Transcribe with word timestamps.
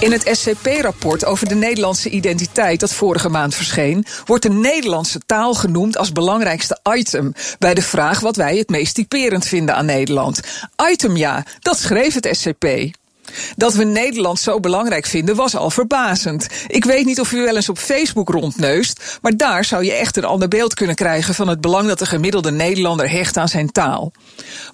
In 0.00 0.12
het 0.12 0.28
SCP-rapport 0.32 1.24
over 1.24 1.48
de 1.48 1.54
Nederlandse 1.54 2.10
identiteit 2.10 2.80
dat 2.80 2.92
vorige 2.92 3.28
maand 3.28 3.54
verscheen, 3.54 4.04
wordt 4.24 4.42
de 4.42 4.50
Nederlandse 4.50 5.20
taal 5.26 5.54
genoemd 5.54 5.96
als 5.96 6.12
belangrijkste 6.12 6.78
item 6.92 7.32
bij 7.58 7.74
de 7.74 7.82
vraag 7.82 8.20
wat 8.20 8.36
wij 8.36 8.56
het 8.56 8.68
meest 8.68 8.94
typerend 8.94 9.46
vinden 9.46 9.74
aan 9.74 9.86
Nederland. 9.86 10.40
Item 10.90 11.16
ja, 11.16 11.44
dat 11.60 11.78
schreef 11.78 12.14
het 12.14 12.28
SCP. 12.36 12.66
Dat 13.56 13.74
we 13.74 13.84
Nederland 13.84 14.40
zo 14.40 14.60
belangrijk 14.60 15.06
vinden 15.06 15.36
was 15.36 15.56
al 15.56 15.70
verbazend. 15.70 16.46
Ik 16.66 16.84
weet 16.84 17.04
niet 17.04 17.20
of 17.20 17.32
u 17.32 17.42
wel 17.42 17.56
eens 17.56 17.68
op 17.68 17.78
Facebook 17.78 18.28
rondneust, 18.28 19.18
maar 19.22 19.36
daar 19.36 19.64
zou 19.64 19.84
je 19.84 19.92
echt 19.92 20.16
een 20.16 20.24
ander 20.24 20.48
beeld 20.48 20.74
kunnen 20.74 20.96
krijgen 20.96 21.34
van 21.34 21.48
het 21.48 21.60
belang 21.60 21.88
dat 21.88 21.98
de 21.98 22.06
gemiddelde 22.06 22.50
Nederlander 22.50 23.10
hecht 23.10 23.36
aan 23.36 23.48
zijn 23.48 23.72
taal. 23.72 24.12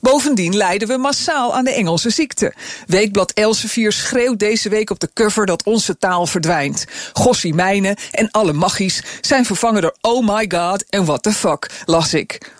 Bovendien 0.00 0.56
lijden 0.56 0.88
we 0.88 0.96
massaal 0.96 1.54
aan 1.54 1.64
de 1.64 1.72
Engelse 1.72 2.10
ziekte. 2.10 2.54
Weekblad 2.86 3.30
Elsevier 3.30 3.92
schreeuwt 3.92 4.38
deze 4.38 4.68
week 4.68 4.90
op 4.90 5.00
de 5.00 5.10
cover 5.14 5.46
dat 5.46 5.64
onze 5.64 5.98
taal 5.98 6.26
verdwijnt. 6.26 6.84
Gossie 7.12 7.54
Mijnen 7.54 7.96
en 8.10 8.30
alle 8.30 8.52
magies 8.52 9.02
zijn 9.20 9.44
vervangen 9.44 9.82
door 9.82 9.96
oh 10.00 10.36
my 10.36 10.44
god 10.48 10.84
en 10.88 11.04
what 11.04 11.22
the 11.22 11.32
fuck, 11.32 11.70
las 11.84 12.14
ik. 12.14 12.54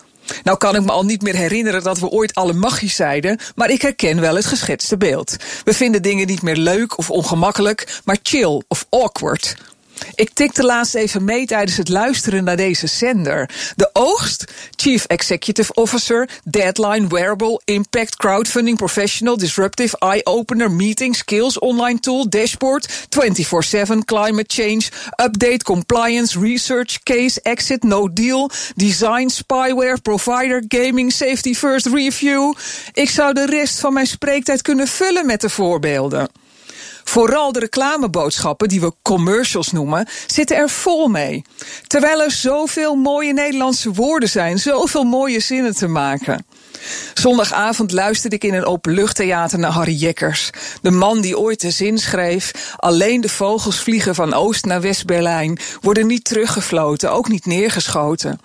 Nou 0.47 0.59
kan 0.59 0.75
ik 0.75 0.83
me 0.83 0.91
al 0.91 1.05
niet 1.05 1.21
meer 1.21 1.35
herinneren 1.35 1.83
dat 1.83 1.99
we 1.99 2.09
ooit 2.09 2.35
alle 2.35 2.53
magisch 2.53 2.95
zeiden, 2.95 3.39
maar 3.55 3.69
ik 3.69 3.81
herken 3.81 4.21
wel 4.21 4.35
het 4.35 4.45
geschetste 4.45 4.97
beeld. 4.97 5.35
We 5.63 5.73
vinden 5.73 6.01
dingen 6.01 6.27
niet 6.27 6.41
meer 6.41 6.55
leuk 6.55 6.97
of 6.97 7.11
ongemakkelijk, 7.11 7.99
maar 8.05 8.17
chill 8.23 8.61
of 8.67 8.85
awkward. 8.89 9.55
Ik 10.15 10.29
tikte 10.33 10.63
laatst 10.63 10.95
even 10.95 11.23
mee 11.23 11.45
tijdens 11.45 11.77
het 11.77 11.89
luisteren 11.89 12.43
naar 12.43 12.55
deze 12.55 12.87
zender. 12.87 13.49
De 13.75 13.89
oogst, 13.93 14.51
Chief 14.75 15.05
Executive 15.05 15.73
Officer, 15.73 16.29
Deadline, 16.43 17.07
Wearable, 17.07 17.61
Impact, 17.65 18.15
Crowdfunding, 18.15 18.77
Professional, 18.77 19.37
Disruptive, 19.37 19.97
Eye-Opener, 19.99 20.71
Meeting, 20.71 21.15
Skills, 21.15 21.59
Online 21.59 21.99
Tool, 21.99 22.29
Dashboard, 22.29 22.89
24-7, 22.89 24.05
Climate 24.05 24.53
Change, 24.53 24.81
Update, 25.23 25.63
Compliance, 25.63 26.39
Research, 26.39 27.03
Case, 27.03 27.41
Exit, 27.41 27.83
No 27.83 28.13
Deal, 28.13 28.49
Design, 28.75 29.27
Spyware, 29.27 30.01
Provider, 30.01 30.63
Gaming, 30.67 31.11
Safety 31.11 31.53
First, 31.53 31.85
Review. 31.85 32.53
Ik 32.93 33.09
zou 33.09 33.33
de 33.33 33.45
rest 33.45 33.79
van 33.79 33.93
mijn 33.93 34.07
spreektijd 34.07 34.61
kunnen 34.61 34.87
vullen 34.87 35.25
met 35.25 35.41
de 35.41 35.49
voorbeelden. 35.49 36.29
Vooral 37.07 37.51
de 37.51 37.59
reclameboodschappen, 37.59 38.67
die 38.67 38.81
we 38.81 38.93
commercials 39.01 39.71
noemen, 39.71 40.07
zitten 40.25 40.57
er 40.57 40.69
vol 40.69 41.07
mee. 41.07 41.41
Terwijl 41.87 42.21
er 42.21 42.31
zoveel 42.31 42.95
mooie 42.95 43.33
Nederlandse 43.33 43.91
woorden 43.91 44.29
zijn, 44.29 44.59
zoveel 44.59 45.03
mooie 45.03 45.39
zinnen 45.39 45.75
te 45.75 45.87
maken. 45.87 46.45
Zondagavond 47.13 47.91
luisterde 47.91 48.35
ik 48.35 48.43
in 48.43 48.53
een 48.53 48.65
openluchttheater 48.65 49.59
naar 49.59 49.71
Harry 49.71 49.93
Jekkers. 49.93 50.49
De 50.81 50.91
man 50.91 51.21
die 51.21 51.37
ooit 51.37 51.61
de 51.61 51.71
zin 51.71 51.97
schreef: 51.97 52.73
Alleen 52.75 53.21
de 53.21 53.29
vogels 53.29 53.79
vliegen 53.79 54.15
van 54.15 54.33
Oost 54.33 54.65
naar 54.65 54.81
West-Berlijn, 54.81 55.59
worden 55.81 56.07
niet 56.07 56.23
teruggefloten, 56.23 57.11
ook 57.11 57.27
niet 57.27 57.45
neergeschoten. 57.45 58.39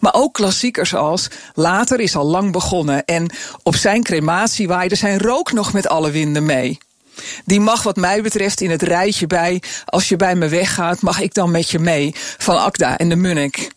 Maar 0.00 0.14
ook 0.14 0.34
klassiekers 0.34 0.94
als 0.94 1.28
Later 1.54 2.00
is 2.00 2.16
al 2.16 2.26
lang 2.26 2.52
begonnen 2.52 3.04
en 3.04 3.32
Op 3.62 3.74
zijn 3.74 4.02
crematie 4.02 4.68
waaide 4.68 4.94
zijn 4.94 5.18
rook 5.18 5.52
nog 5.52 5.72
met 5.72 5.88
alle 5.88 6.10
winden 6.10 6.44
mee. 6.44 6.78
Die 7.44 7.60
mag 7.60 7.82
wat 7.82 7.96
mij 7.96 8.22
betreft 8.22 8.60
in 8.60 8.70
het 8.70 8.82
rijtje 8.82 9.26
bij. 9.26 9.62
Als 9.84 10.08
je 10.08 10.16
bij 10.16 10.34
me 10.34 10.48
weggaat, 10.48 11.00
mag 11.00 11.20
ik 11.20 11.34
dan 11.34 11.50
met 11.50 11.70
je 11.70 11.78
mee. 11.78 12.14
Van 12.38 12.62
Akda 12.62 12.98
en 12.98 13.08
de 13.08 13.16
Munnik. 13.16 13.70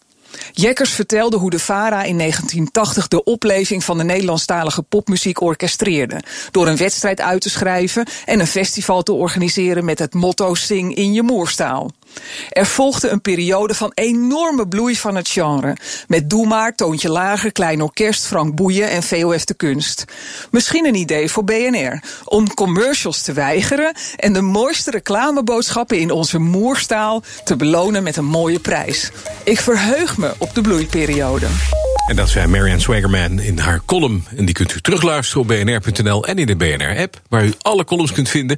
Jekkers 0.51 0.91
vertelde 0.91 1.37
hoe 1.37 1.49
de 1.49 1.59
VARA 1.59 2.03
in 2.03 2.17
1980 2.17 3.07
de 3.07 3.23
opleving 3.23 3.83
van 3.83 3.97
de 3.97 4.03
Nederlandstalige 4.03 4.81
popmuziek 4.81 5.41
orchestreerde. 5.41 6.21
Door 6.51 6.67
een 6.67 6.77
wedstrijd 6.77 7.21
uit 7.21 7.41
te 7.41 7.49
schrijven 7.49 8.05
en 8.25 8.39
een 8.39 8.47
festival 8.47 9.03
te 9.03 9.13
organiseren 9.13 9.85
met 9.85 9.99
het 9.99 10.13
motto 10.13 10.53
Sing 10.53 10.95
in 10.95 11.13
je 11.13 11.21
moerstaal. 11.21 11.91
Er 12.49 12.65
volgde 12.65 13.09
een 13.09 13.21
periode 13.21 13.73
van 13.73 13.91
enorme 13.93 14.67
bloei 14.67 14.95
van 14.95 15.15
het 15.15 15.27
genre. 15.27 15.75
Met 16.07 16.29
Doe 16.29 16.47
maar, 16.47 16.75
Toontje 16.75 17.09
Lager, 17.09 17.51
Klein 17.51 17.81
Orkest, 17.81 18.25
Frank 18.25 18.55
Boeien 18.55 18.89
en 18.89 19.03
VOF 19.03 19.45
de 19.45 19.53
Kunst. 19.53 20.05
Misschien 20.51 20.85
een 20.85 20.95
idee 20.95 21.29
voor 21.29 21.43
BNR. 21.43 22.03
Om 22.25 22.53
commercials 22.53 23.21
te 23.21 23.33
weigeren 23.33 23.93
en 24.15 24.33
de 24.33 24.41
mooiste 24.41 24.91
reclameboodschappen 24.91 25.99
in 25.99 26.11
onze 26.11 26.39
moerstaal 26.39 27.23
te 27.43 27.55
belonen 27.55 28.03
met 28.03 28.17
een 28.17 28.25
mooie 28.25 28.59
prijs. 28.59 29.11
Ik 29.43 29.59
verheug 29.59 30.17
me 30.17 30.33
op 30.37 30.55
de 30.55 30.61
bloeiperiode. 30.61 31.47
En 32.07 32.15
dat 32.15 32.29
zei 32.29 32.47
Marianne 32.47 32.81
Swagerman 32.81 33.39
in 33.39 33.57
haar 33.57 33.81
column. 33.85 34.25
En 34.35 34.45
die 34.45 34.53
kunt 34.53 34.73
u 34.73 34.81
terugluisteren 34.81 35.41
op 35.41 35.47
bnr.nl 35.47 36.25
en 36.25 36.37
in 36.37 36.45
de 36.45 36.55
BNR-app... 36.55 37.21
waar 37.29 37.45
u 37.45 37.53
alle 37.61 37.83
columns 37.83 38.11
kunt 38.11 38.29
vinden, 38.29 38.57